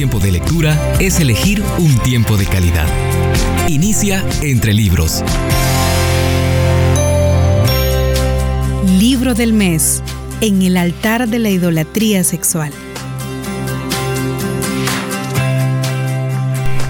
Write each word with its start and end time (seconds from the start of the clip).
tiempo 0.00 0.18
de 0.18 0.32
lectura 0.32 0.94
es 0.98 1.20
elegir 1.20 1.62
un 1.76 1.94
tiempo 1.98 2.38
de 2.38 2.46
calidad. 2.46 2.86
Inicia 3.68 4.24
entre 4.40 4.72
libros. 4.72 5.22
Libro 8.98 9.34
del 9.34 9.52
mes 9.52 10.02
en 10.40 10.62
el 10.62 10.78
altar 10.78 11.28
de 11.28 11.38
la 11.38 11.50
idolatría 11.50 12.24
sexual. 12.24 12.72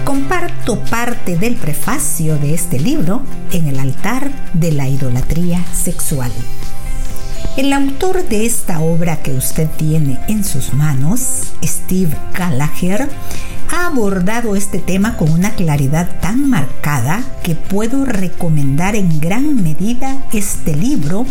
Comparto 0.05 0.79
parte 0.85 1.35
del 1.35 1.57
prefacio 1.57 2.37
de 2.37 2.53
este 2.53 2.79
libro 2.79 3.23
en 3.51 3.67
el 3.67 3.77
altar 3.77 4.31
de 4.53 4.71
la 4.71 4.87
idolatría 4.87 5.61
sexual. 5.73 6.31
El 7.57 7.73
autor 7.73 8.23
de 8.29 8.45
esta 8.45 8.79
obra 8.79 9.17
que 9.17 9.33
usted 9.33 9.67
tiene 9.77 10.17
en 10.29 10.45
sus 10.45 10.73
manos, 10.73 11.51
Steve 11.61 12.15
Gallagher, 12.33 13.09
ha 13.69 13.87
abordado 13.87 14.55
este 14.55 14.79
tema 14.79 15.17
con 15.17 15.29
una 15.31 15.51
claridad 15.55 16.09
tan 16.21 16.49
marcada 16.49 17.21
que 17.43 17.55
puedo 17.55 18.05
recomendar 18.05 18.95
en 18.95 19.19
gran 19.19 19.61
medida 19.61 20.23
este 20.31 20.77
libro, 20.77 21.25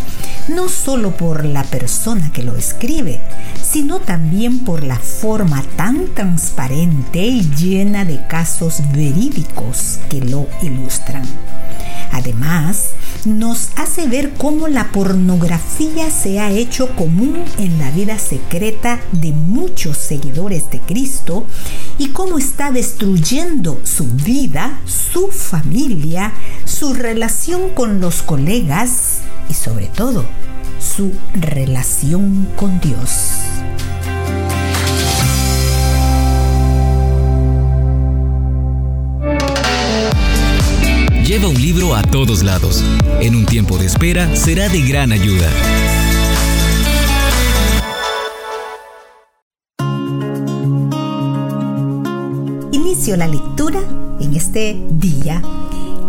no 0.48 0.68
solo 0.68 1.16
por 1.16 1.46
la 1.46 1.64
persona 1.64 2.30
que 2.34 2.42
lo 2.42 2.54
escribe, 2.54 3.20
sino 3.62 3.98
también 3.98 4.58
por 4.60 4.84
la 4.84 4.96
forma 4.96 5.62
tan 5.76 6.14
transparente 6.14 7.20
y 7.20 7.50
llena 7.56 8.04
de 8.04 8.26
casos 8.26 8.82
verídicos 8.92 9.98
que 10.10 10.20
lo 10.20 10.46
ilustran. 10.60 11.24
Además, 12.12 12.90
nos 13.24 13.70
hace 13.76 14.06
ver 14.06 14.34
cómo 14.34 14.68
la 14.68 14.92
pornografía 14.92 16.10
se 16.10 16.40
ha 16.40 16.50
hecho 16.50 16.94
común 16.96 17.44
en 17.58 17.78
la 17.78 17.90
vida 17.90 18.18
secreta 18.18 19.00
de 19.12 19.32
muchos 19.32 19.96
seguidores 19.96 20.70
de 20.70 20.80
Cristo 20.80 21.46
y 21.98 22.08
cómo 22.08 22.38
está 22.38 22.70
destruyendo 22.72 23.80
su 23.84 24.06
vida, 24.06 24.80
su 24.86 25.28
familia, 25.28 26.32
su 26.64 26.94
relación 26.94 27.70
con 27.70 28.00
los 28.00 28.22
colegas 28.22 29.20
y 29.48 29.54
sobre 29.54 29.86
todo 29.86 30.24
su 30.80 31.12
relación 31.34 32.48
con 32.56 32.80
Dios. 32.80 33.59
Todos 42.10 42.42
lados. 42.42 42.84
En 43.20 43.34
un 43.34 43.46
tiempo 43.46 43.78
de 43.78 43.86
espera 43.86 44.34
será 44.36 44.68
de 44.68 44.82
gran 44.82 45.12
ayuda. 45.12 45.48
Inicio 52.72 53.16
la 53.16 53.28
lectura 53.28 53.80
en 54.20 54.34
este 54.34 54.80
día 54.90 55.42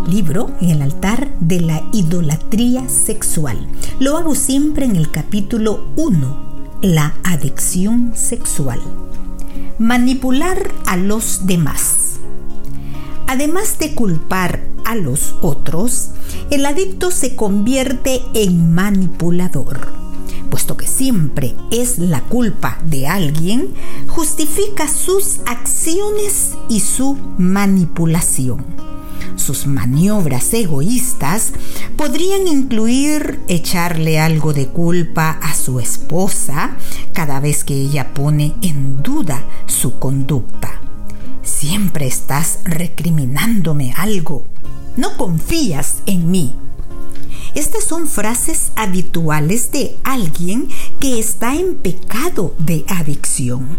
libro 0.07 0.51
en 0.59 0.71
el 0.71 0.81
altar 0.81 1.29
de 1.39 1.61
la 1.61 1.83
idolatría 1.93 2.87
sexual. 2.89 3.67
Lo 3.99 4.17
hago 4.17 4.35
siempre 4.35 4.85
en 4.85 4.95
el 4.95 5.11
capítulo 5.11 5.85
1, 5.95 6.79
la 6.81 7.15
adicción 7.23 8.11
sexual. 8.15 8.81
Manipular 9.77 10.71
a 10.85 10.97
los 10.97 11.45
demás. 11.45 12.10
Además 13.31 13.79
de 13.79 13.95
culpar 13.95 14.61
a 14.83 14.93
los 14.93 15.35
otros, 15.41 16.09
el 16.49 16.65
adicto 16.65 17.11
se 17.11 17.37
convierte 17.37 18.21
en 18.33 18.73
manipulador. 18.73 19.93
Puesto 20.49 20.75
que 20.75 20.85
siempre 20.85 21.55
es 21.71 21.97
la 21.97 22.19
culpa 22.23 22.79
de 22.83 23.07
alguien, 23.07 23.69
justifica 24.09 24.89
sus 24.89 25.39
acciones 25.45 26.57
y 26.67 26.81
su 26.81 27.17
manipulación. 27.37 28.65
Sus 29.37 29.65
maniobras 29.65 30.53
egoístas 30.53 31.53
podrían 31.95 32.49
incluir 32.49 33.39
echarle 33.47 34.19
algo 34.19 34.51
de 34.51 34.67
culpa 34.67 35.39
a 35.41 35.55
su 35.55 35.79
esposa 35.79 36.75
cada 37.13 37.39
vez 37.39 37.63
que 37.63 37.75
ella 37.75 38.13
pone 38.13 38.55
en 38.61 39.01
duda 39.01 39.41
su 39.67 39.99
conducta. 39.99 40.80
Siempre 41.61 42.07
estás 42.07 42.57
recriminándome 42.63 43.93
algo 43.95 44.47
no 44.97 45.15
confías 45.15 45.97
en 46.07 46.31
mí. 46.31 46.55
Estas 47.53 47.83
son 47.83 48.07
frases 48.07 48.71
habituales 48.75 49.71
de 49.71 49.95
alguien 50.03 50.69
que 50.99 51.19
está 51.19 51.53
en 51.53 51.75
pecado 51.75 52.55
de 52.57 52.83
adicción. 52.87 53.77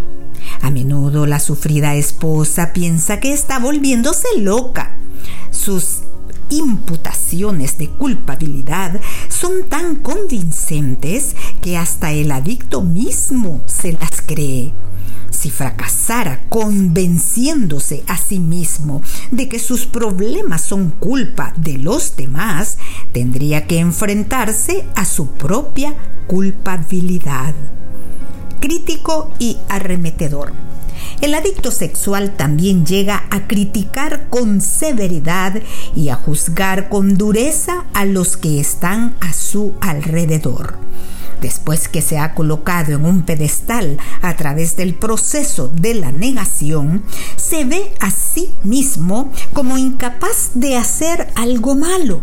A 0.61 0.71
menudo 0.71 1.27
la 1.27 1.41
sufrida 1.41 1.97
esposa 1.97 2.73
piensa 2.73 3.19
que 3.19 3.33
está 3.33 3.59
volviéndose 3.59 4.29
loca. 4.39 4.97
Sus 5.51 6.03
imputaciones 6.51 7.79
de 7.79 7.89
culpabilidad 7.89 9.01
son 9.29 9.69
tan 9.69 9.97
convincentes 9.97 11.35
que 11.61 11.77
hasta 11.77 12.13
el 12.13 12.31
adicto 12.31 12.83
mismo 12.83 13.61
se 13.67 13.95
las 13.95 14.23
cree 14.25 14.73
si 15.33 15.51
fracasara 15.51 16.45
convenciéndose 16.49 18.05
a 18.07 18.17
sí 18.17 18.39
mismo 18.39 19.03
de 19.31 19.49
que 19.49 19.59
sus 19.59 19.87
problemas 19.87 20.63
son 20.63 20.91
culpa 20.91 21.53
de 21.57 21.79
los 21.79 22.17
demás, 22.17 22.79
tendría 23.13 23.67
que 23.67 23.79
enfrentarse 23.79 24.85
a 24.95 25.05
su 25.05 25.29
propia 25.29 25.95
culpabilidad. 26.27 27.55
Crítico 28.61 29.33
y 29.39 29.59
arremetedor. 29.69 30.53
El 31.21 31.35
adicto 31.35 31.71
sexual 31.73 32.37
también 32.37 32.87
llega 32.87 33.25
a 33.31 33.47
criticar 33.49 34.29
con 34.29 34.61
severidad 34.61 35.61
y 35.97 36.11
a 36.11 36.15
juzgar 36.15 36.89
con 36.89 37.17
dureza 37.17 37.85
a 37.93 38.05
los 38.05 38.37
que 38.37 38.61
están 38.61 39.17
a 39.21 39.33
su 39.33 39.75
alrededor 39.81 40.92
después 41.43 41.89
que 41.89 42.01
se 42.01 42.17
ha 42.17 42.35
colocado 42.35 42.93
en 42.93 43.05
un 43.05 43.23
pedestal 43.23 43.99
a 44.23 44.35
través 44.37 44.77
del 44.77 44.95
proceso 44.95 45.69
de 45.69 45.95
la 45.95 46.13
negación, 46.13 47.03
se 47.37 47.65
ve 47.65 47.93
a 48.01 48.11
sí 48.11 48.55
mismo 48.63 49.31
como 49.53 49.77
incapaz 49.77 50.53
de 50.55 50.77
hacer 50.77 51.29
algo 51.35 51.75
malo. 51.75 52.23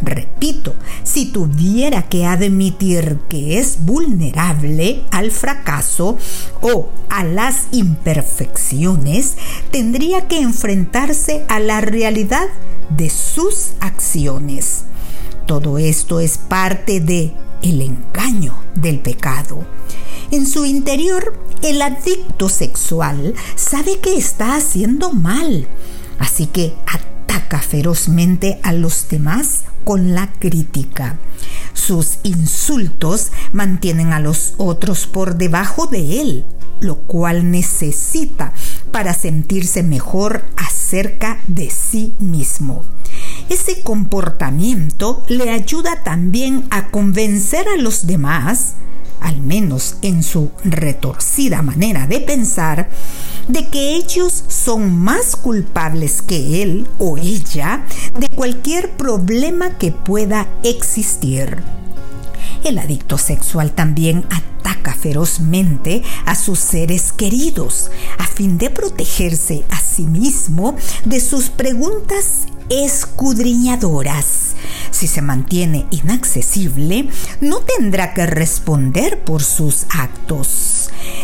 Repito, 0.00 0.74
si 1.02 1.26
tuviera 1.26 2.08
que 2.08 2.24
admitir 2.24 3.18
que 3.28 3.58
es 3.58 3.84
vulnerable 3.84 5.02
al 5.10 5.32
fracaso 5.32 6.16
o 6.60 6.88
a 7.10 7.24
las 7.24 7.66
imperfecciones, 7.72 9.36
tendría 9.72 10.28
que 10.28 10.40
enfrentarse 10.40 11.44
a 11.48 11.58
la 11.58 11.80
realidad 11.80 12.46
de 12.90 13.10
sus 13.10 13.72
acciones. 13.80 14.84
Todo 15.46 15.78
esto 15.78 16.20
es 16.20 16.38
parte 16.38 17.00
de 17.00 17.34
el 17.62 17.82
engaño 17.82 18.58
del 18.74 19.00
pecado. 19.00 19.64
En 20.30 20.46
su 20.46 20.64
interior, 20.64 21.34
el 21.62 21.82
adicto 21.82 22.48
sexual 22.48 23.34
sabe 23.56 23.98
que 24.00 24.16
está 24.16 24.56
haciendo 24.56 25.12
mal, 25.12 25.66
así 26.18 26.46
que 26.46 26.74
ataca 26.86 27.60
ferozmente 27.60 28.60
a 28.62 28.72
los 28.72 29.08
demás 29.08 29.64
con 29.84 30.14
la 30.14 30.30
crítica. 30.32 31.18
Sus 31.72 32.18
insultos 32.22 33.32
mantienen 33.52 34.12
a 34.12 34.20
los 34.20 34.54
otros 34.58 35.06
por 35.06 35.36
debajo 35.36 35.86
de 35.86 36.20
él, 36.20 36.44
lo 36.80 36.96
cual 36.96 37.50
necesita 37.50 38.52
para 38.92 39.14
sentirse 39.14 39.82
mejor 39.82 40.44
acerca 40.56 41.40
de 41.46 41.70
sí 41.70 42.14
mismo. 42.18 42.84
Ese 43.48 43.82
comportamiento 43.82 45.22
le 45.28 45.50
ayuda 45.50 46.02
también 46.02 46.64
a 46.70 46.88
convencer 46.88 47.66
a 47.68 47.80
los 47.80 48.06
demás, 48.06 48.74
al 49.20 49.40
menos 49.40 49.96
en 50.02 50.22
su 50.22 50.50
retorcida 50.64 51.62
manera 51.62 52.06
de 52.06 52.20
pensar, 52.20 52.88
de 53.48 53.68
que 53.68 53.96
ellos 53.96 54.44
son 54.48 54.96
más 54.96 55.34
culpables 55.34 56.22
que 56.22 56.62
él 56.62 56.86
o 56.98 57.16
ella 57.16 57.84
de 58.18 58.28
cualquier 58.28 58.90
problema 58.96 59.78
que 59.78 59.92
pueda 59.92 60.46
existir. 60.62 61.62
El 62.64 62.78
adicto 62.78 63.18
sexual 63.18 63.72
también 63.72 64.24
ataca 64.30 64.87
ferozmente 65.00 66.02
a 66.26 66.34
sus 66.34 66.58
seres 66.58 67.12
queridos 67.12 67.90
a 68.18 68.26
fin 68.26 68.58
de 68.58 68.70
protegerse 68.70 69.64
a 69.70 69.80
sí 69.80 70.02
mismo 70.02 70.76
de 71.04 71.20
sus 71.20 71.48
preguntas 71.50 72.46
escudriñadoras. 72.68 74.54
Si 74.90 75.06
se 75.06 75.22
mantiene 75.22 75.86
inaccesible, 75.90 77.08
no 77.40 77.60
tendrá 77.60 78.14
que 78.14 78.26
responder 78.26 79.24
por 79.24 79.42
sus 79.42 79.86
actos. 79.90 80.77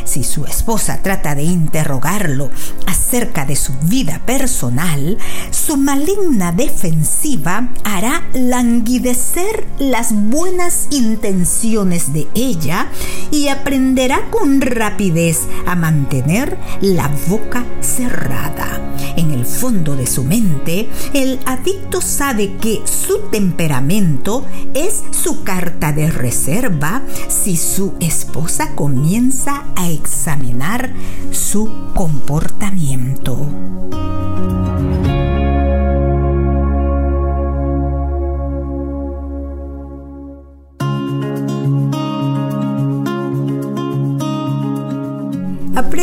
Si 0.05 0.25
su 0.25 0.45
esposa 0.45 1.01
trata 1.03 1.35
de 1.35 1.43
interrogarlo 1.43 2.51
acerca 2.87 3.45
de 3.45 3.57
su 3.57 3.73
vida 3.83 4.21
personal, 4.27 5.19
su 5.51 5.77
maligna 5.77 6.53
defensiva 6.53 7.69
hará 7.85 8.23
languidecer 8.35 9.67
las 9.79 10.13
buenas 10.13 10.89
intenciones 10.91 12.13
de 12.13 12.27
ella 12.35 12.89
y 13.31 13.49
aprenderá 13.49 14.31
con 14.31 14.61
rapidez 14.61 15.41
a 15.67 15.75
mantener 15.75 16.59
la 16.81 17.11
boca 17.29 17.65
cerrada. 17.81 18.81
Fondo 19.45 19.97
de 19.97 20.07
su 20.07 20.25
mente, 20.25 20.89
el 21.13 21.39
adicto 21.47 22.01
sabe 22.01 22.57
que 22.57 22.83
su 22.85 23.29
temperamento 23.31 24.45
es 24.75 25.03
su 25.11 25.45
carta 25.45 25.93
de 25.93 26.11
reserva 26.11 27.03
si 27.29 27.57
su 27.57 27.95
esposa 28.01 28.75
comienza 28.75 29.65
a 29.77 29.91
examinar 29.91 30.93
su 31.31 31.71
comportamiento. 31.95 33.47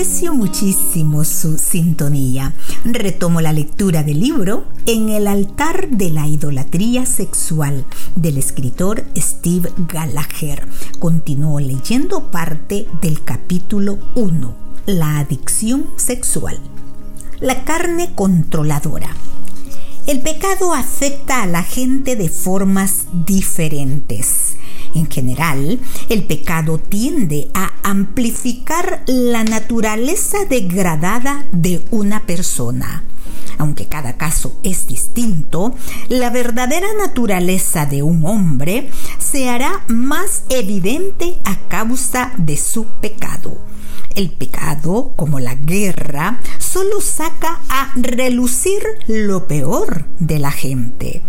Aprecio 0.02 0.34
muchísimo 0.34 1.24
su 1.24 1.60
sintonía. 1.60 2.56
Retomo 2.84 3.40
la 3.40 3.54
lectura 3.54 4.02
del 4.02 4.20
libro 4.20 4.66
En 4.88 5.10
el 5.10 5.28
altar 5.28 5.90
de 5.90 6.10
la 6.10 6.28
idolatría 6.28 7.06
sexual 7.06 7.86
del 8.16 8.40
escritor 8.40 9.06
Steve 9.16 9.72
Gallagher. 9.78 10.68
Continúo 10.98 11.60
leyendo 11.60 12.32
parte 12.32 12.88
del 13.00 13.24
capítulo 13.24 14.00
1, 14.16 14.56
La 14.88 15.20
adicción 15.20 15.86
sexual. 15.98 16.60
La 17.40 17.64
carne 17.64 18.16
controladora. 18.16 19.16
El 20.08 20.22
pecado 20.22 20.74
afecta 20.74 21.44
a 21.44 21.46
la 21.46 21.62
gente 21.62 22.16
de 22.16 22.28
formas 22.28 23.06
diferentes. 23.28 24.56
En 24.96 25.10
general, 25.10 25.80
el 26.10 26.24
pecado 26.24 26.78
tiende 26.78 27.50
a 27.54 27.72
amplificar 27.84 29.04
la 29.08 29.44
naturaleza 29.44 30.46
degradada 30.50 31.46
de 31.52 31.82
una 31.92 32.26
persona. 32.26 33.04
Aunque 33.62 33.86
cada 33.86 34.18
caso 34.18 34.60
es 34.64 34.88
distinto, 34.88 35.76
la 36.10 36.32
verdadera 36.32 36.88
naturaleza 36.98 37.86
de 37.86 38.02
un 38.02 38.26
hombre 38.26 38.90
se 39.20 39.50
hará 39.50 39.84
más 39.88 40.46
evidente 40.50 41.38
a 41.44 41.60
causa 41.68 42.34
de 42.40 42.58
su 42.58 42.86
pecado. 43.02 43.62
El 44.16 44.32
pecado, 44.32 45.14
como 45.16 45.40
la 45.40 45.54
guerra, 45.54 46.40
solo 46.58 47.02
saca 47.02 47.62
a 47.70 47.92
relucir 47.96 48.82
lo 49.06 49.48
peor 49.48 50.06
de 50.18 50.40
la 50.40 50.50
gente. 50.50 51.22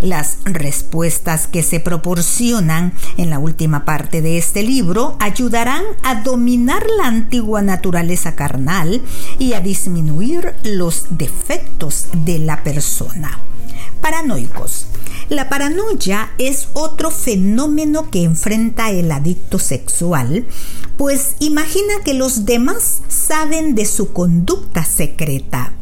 Las 0.00 0.38
respuestas 0.44 1.48
que 1.48 1.64
se 1.64 1.80
proporcionan 1.80 2.92
en 3.16 3.30
la 3.30 3.40
última 3.40 3.84
parte 3.84 4.22
de 4.22 4.38
este 4.38 4.62
libro 4.62 5.16
ayudarán 5.18 5.82
a 6.04 6.22
dominar 6.22 6.86
la 6.98 7.06
antigua 7.06 7.62
naturaleza 7.62 8.36
carnal 8.36 9.02
y 9.40 9.54
a 9.54 9.60
disminuir 9.60 10.54
los 10.62 11.06
defectos 11.10 11.77
de 12.24 12.40
la 12.40 12.64
persona. 12.64 13.38
Paranoicos. 14.00 14.86
La 15.28 15.48
paranoia 15.48 16.32
es 16.38 16.68
otro 16.72 17.10
fenómeno 17.10 18.10
que 18.10 18.24
enfrenta 18.24 18.90
el 18.90 19.12
adicto 19.12 19.58
sexual, 19.58 20.46
pues 20.96 21.36
imagina 21.38 21.94
que 22.04 22.14
los 22.14 22.44
demás 22.44 23.02
saben 23.08 23.74
de 23.74 23.84
su 23.84 24.12
conducta 24.12 24.84
secreta. 24.84 25.72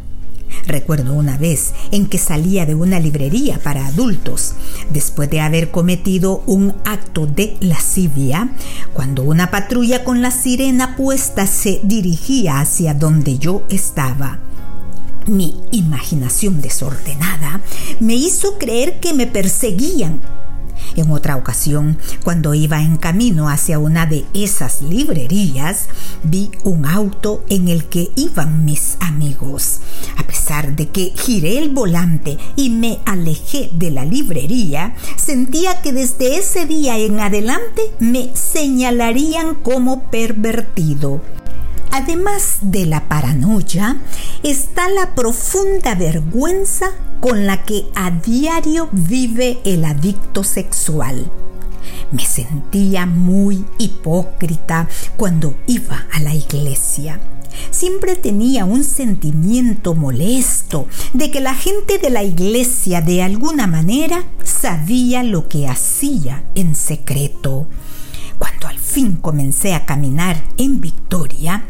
Recuerdo 0.66 1.14
una 1.14 1.38
vez 1.38 1.72
en 1.92 2.06
que 2.06 2.18
salía 2.18 2.66
de 2.66 2.74
una 2.74 2.98
librería 2.98 3.58
para 3.62 3.86
adultos, 3.86 4.54
después 4.90 5.30
de 5.30 5.40
haber 5.40 5.70
cometido 5.70 6.42
un 6.46 6.74
acto 6.84 7.26
de 7.26 7.56
lascivia, 7.60 8.50
cuando 8.92 9.22
una 9.22 9.50
patrulla 9.50 10.04
con 10.04 10.20
la 10.20 10.30
sirena 10.30 10.96
puesta 10.96 11.46
se 11.46 11.80
dirigía 11.84 12.60
hacia 12.60 12.94
donde 12.94 13.38
yo 13.38 13.62
estaba. 13.70 14.40
Mi 15.26 15.60
imaginación 15.72 16.60
desordenada 16.60 17.60
me 18.00 18.14
hizo 18.14 18.58
creer 18.58 19.00
que 19.00 19.12
me 19.12 19.26
perseguían 19.26 20.20
en 20.96 21.10
otra 21.10 21.36
ocasión, 21.36 21.98
cuando 22.24 22.54
iba 22.54 22.80
en 22.80 22.96
camino 22.96 23.48
hacia 23.48 23.78
una 23.78 24.06
de 24.06 24.24
esas 24.32 24.82
librerías, 24.82 25.88
vi 26.22 26.50
un 26.64 26.86
auto 26.86 27.44
en 27.48 27.68
el 27.68 27.84
que 27.84 28.10
iban 28.16 28.64
mis 28.64 28.96
amigos. 29.00 29.80
A 30.16 30.22
pesar 30.26 30.74
de 30.74 30.88
que 30.88 31.12
giré 31.14 31.58
el 31.58 31.70
volante 31.70 32.38
y 32.56 32.70
me 32.70 32.98
alejé 33.04 33.68
de 33.72 33.90
la 33.90 34.04
librería, 34.04 34.94
sentía 35.16 35.82
que 35.82 35.92
desde 35.92 36.38
ese 36.38 36.66
día 36.66 36.98
en 36.98 37.20
adelante 37.20 37.82
me 37.98 38.34
señalarían 38.34 39.54
como 39.54 40.10
pervertido. 40.10 41.20
Además 41.90 42.58
de 42.60 42.86
la 42.86 43.08
paranoia, 43.08 43.96
está 44.42 44.88
la 44.88 45.14
profunda 45.14 45.94
vergüenza 45.94 46.90
con 47.20 47.46
la 47.46 47.64
que 47.64 47.86
a 47.94 48.10
diario 48.10 48.88
vive 48.92 49.58
el 49.64 49.84
adicto 49.84 50.44
sexual. 50.44 51.30
Me 52.12 52.24
sentía 52.24 53.06
muy 53.06 53.64
hipócrita 53.78 54.88
cuando 55.16 55.56
iba 55.66 56.06
a 56.12 56.20
la 56.20 56.34
iglesia. 56.34 57.20
Siempre 57.70 58.16
tenía 58.16 58.64
un 58.64 58.84
sentimiento 58.84 59.94
molesto 59.94 60.86
de 61.14 61.30
que 61.30 61.40
la 61.40 61.54
gente 61.54 61.98
de 61.98 62.10
la 62.10 62.22
iglesia 62.22 63.00
de 63.00 63.22
alguna 63.22 63.66
manera 63.66 64.24
sabía 64.44 65.22
lo 65.22 65.48
que 65.48 65.66
hacía 65.66 66.44
en 66.54 66.74
secreto. 66.74 67.66
Cuando 68.38 68.68
al 68.68 68.78
fin 68.78 69.16
comencé 69.16 69.74
a 69.74 69.86
caminar 69.86 70.42
en 70.58 70.80
victoria, 70.80 71.64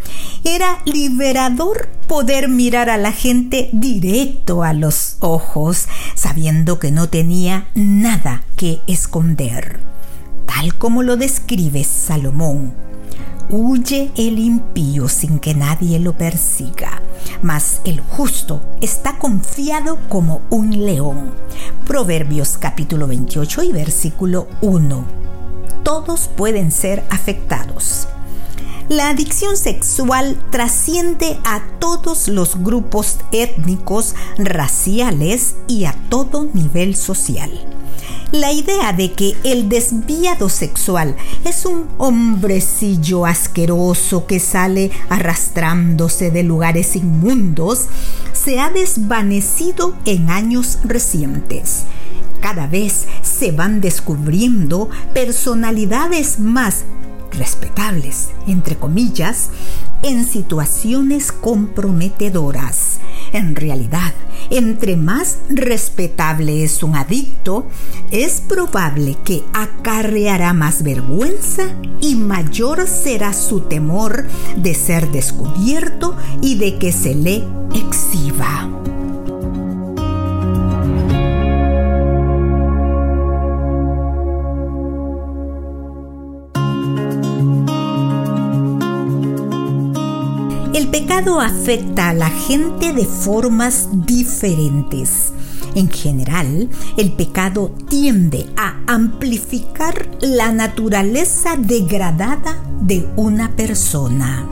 era 0.44 0.78
liberador 0.84 1.88
poder 2.08 2.48
mirar 2.48 2.90
a 2.90 2.96
la 2.96 3.12
gente 3.12 3.68
directo 3.72 4.62
a 4.62 4.72
los 4.72 5.16
ojos, 5.20 5.86
sabiendo 6.14 6.78
que 6.78 6.90
no 6.90 7.08
tenía 7.08 7.68
nada 7.74 8.42
que 8.56 8.80
esconder. 8.86 9.80
Tal 10.46 10.74
como 10.74 11.02
lo 11.02 11.16
describe 11.16 11.84
Salomón, 11.84 12.74
huye 13.50 14.10
el 14.16 14.38
impío 14.38 15.08
sin 15.08 15.38
que 15.38 15.54
nadie 15.54 16.00
lo 16.00 16.16
persiga, 16.16 17.00
mas 17.42 17.80
el 17.84 18.00
justo 18.00 18.60
está 18.80 19.18
confiado 19.18 19.98
como 20.08 20.42
un 20.50 20.84
león. 20.84 21.30
Proverbios 21.86 22.56
capítulo 22.58 23.06
28 23.06 23.62
y 23.62 23.72
versículo 23.72 24.48
1 24.62 25.26
todos 25.86 26.28
pueden 26.36 26.72
ser 26.72 27.04
afectados. 27.10 28.08
La 28.88 29.08
adicción 29.08 29.56
sexual 29.56 30.36
trasciende 30.50 31.38
a 31.44 31.62
todos 31.78 32.26
los 32.26 32.60
grupos 32.64 33.18
étnicos, 33.30 34.16
raciales 34.36 35.54
y 35.68 35.84
a 35.84 35.94
todo 36.08 36.48
nivel 36.52 36.96
social. 36.96 37.52
La 38.32 38.50
idea 38.50 38.92
de 38.92 39.12
que 39.12 39.36
el 39.44 39.68
desviado 39.68 40.48
sexual 40.48 41.14
es 41.44 41.64
un 41.64 41.86
hombrecillo 41.98 43.24
asqueroso 43.24 44.26
que 44.26 44.40
sale 44.40 44.90
arrastrándose 45.08 46.32
de 46.32 46.42
lugares 46.42 46.96
inmundos 46.96 47.86
se 48.32 48.58
ha 48.58 48.70
desvanecido 48.70 49.94
en 50.04 50.30
años 50.30 50.80
recientes 50.82 51.84
cada 52.46 52.68
vez 52.68 53.06
se 53.22 53.50
van 53.50 53.80
descubriendo 53.80 54.88
personalidades 55.12 56.38
más 56.38 56.84
respetables, 57.32 58.28
entre 58.46 58.76
comillas, 58.76 59.50
en 60.04 60.24
situaciones 60.24 61.32
comprometedoras. 61.32 63.00
En 63.32 63.56
realidad, 63.56 64.14
entre 64.50 64.96
más 64.96 65.38
respetable 65.48 66.62
es 66.62 66.84
un 66.84 66.94
adicto, 66.94 67.66
es 68.12 68.42
probable 68.42 69.16
que 69.24 69.42
acarreará 69.52 70.52
más 70.52 70.84
vergüenza 70.84 71.64
y 72.00 72.14
mayor 72.14 72.86
será 72.86 73.32
su 73.32 73.62
temor 73.62 74.24
de 74.56 74.72
ser 74.74 75.10
descubierto 75.10 76.16
y 76.42 76.54
de 76.58 76.78
que 76.78 76.92
se 76.92 77.16
le 77.16 77.42
exhiba. 77.74 78.68
estado 91.18 91.40
afecta 91.40 92.10
a 92.10 92.12
la 92.12 92.28
gente 92.28 92.92
de 92.92 93.06
formas 93.06 93.88
diferentes. 94.06 95.32
En 95.74 95.88
general, 95.88 96.68
el 96.98 97.12
pecado 97.12 97.74
tiende 97.88 98.44
a 98.54 98.80
amplificar 98.86 100.10
la 100.20 100.52
naturaleza 100.52 101.56
degradada 101.56 102.62
de 102.82 103.08
una 103.16 103.56
persona. 103.56 104.46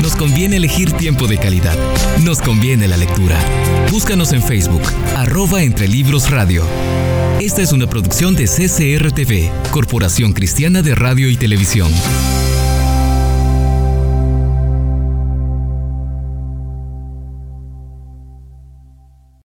Nos 0.00 0.16
conviene 0.16 0.56
elegir 0.56 0.92
tiempo 0.92 1.26
de 1.26 1.36
calidad. 1.36 1.76
Nos 2.24 2.40
conviene 2.40 2.88
la 2.88 2.96
lectura. 2.96 3.38
Búscanos 3.90 4.32
en 4.32 4.42
Facebook, 4.42 4.82
arroba 5.14 5.62
entre 5.62 5.88
libros 5.88 6.30
radio. 6.30 6.64
Esta 7.40 7.62
es 7.62 7.72
una 7.72 7.86
producción 7.86 8.36
de 8.36 8.44
CCRTV, 8.44 9.70
Corporación 9.70 10.34
Cristiana 10.34 10.82
de 10.82 10.94
Radio 10.94 11.30
y 11.30 11.38
Televisión. 11.38 11.90